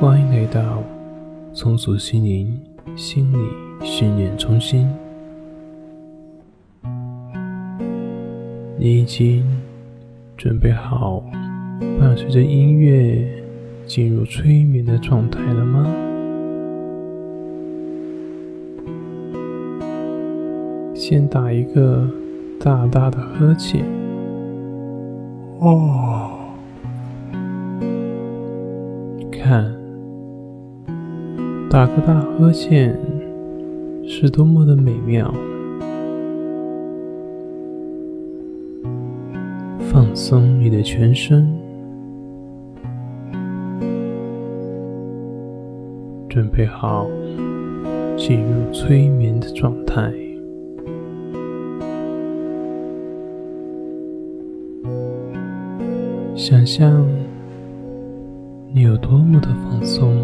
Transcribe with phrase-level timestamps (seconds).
[0.00, 0.82] 欢迎来到
[1.52, 2.58] 松鼠心灵
[2.96, 3.36] 心理
[3.86, 4.88] 训练中心。
[8.78, 9.44] 你已经
[10.38, 11.22] 准备好
[12.00, 13.28] 伴随着音乐
[13.86, 15.86] 进入催眠的状态了吗？
[20.94, 22.08] 先打一个
[22.58, 23.84] 大大的呵欠。
[25.58, 26.30] 哦，
[29.30, 29.70] 看，
[31.70, 32.98] 打个大呵欠
[34.04, 35.32] 是多么的美妙。
[39.78, 41.46] 放松你的全身，
[46.28, 47.06] 准备好
[48.16, 50.12] 进入催眠的状态。
[56.34, 57.06] 想象
[58.72, 60.16] 你有多么的放松，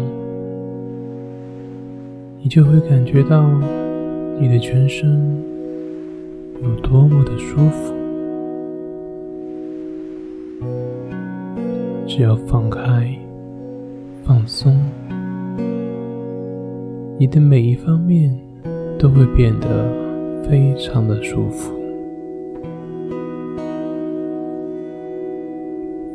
[2.47, 3.45] 你就会感觉到
[4.39, 5.21] 你的全身
[6.63, 7.93] 有多么的舒服。
[12.07, 13.13] 只要放开、
[14.23, 14.79] 放松，
[17.19, 18.33] 你的每一方面
[18.97, 19.91] 都会变得
[20.49, 21.73] 非常的舒服。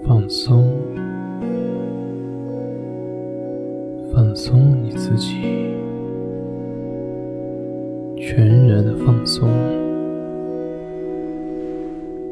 [0.06, 0.66] 放松，
[4.14, 5.36] 放松你自己，
[8.34, 9.46] 全然的放松，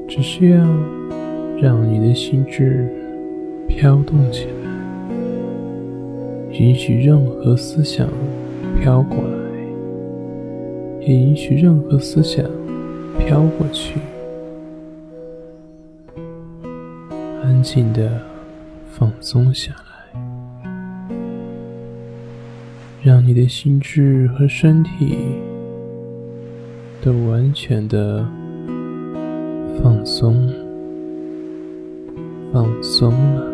[0.09, 0.59] 只需要
[1.61, 2.89] 让你的心智。
[3.69, 4.71] 飘动起来，
[6.59, 8.09] 允许任何思想
[8.81, 9.29] 飘过来，
[11.03, 12.45] 也允许任何思想
[13.19, 14.01] 飘过去。
[17.43, 18.11] 安静的
[18.91, 20.21] 放松下来，
[23.03, 25.19] 让你的心智和身体
[27.03, 28.27] 都完全的
[29.83, 30.35] 放松，
[32.53, 33.50] 放松了。